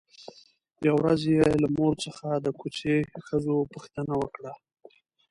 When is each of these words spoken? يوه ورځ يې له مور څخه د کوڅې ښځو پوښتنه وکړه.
يوه 0.87 0.97
ورځ 0.99 1.21
يې 1.33 1.43
له 1.63 1.67
مور 1.77 1.93
څخه 2.05 2.27
د 2.45 2.47
کوڅې 2.59 2.95
ښځو 3.25 3.57
پوښتنه 3.73 4.13
وکړه. 4.21 4.53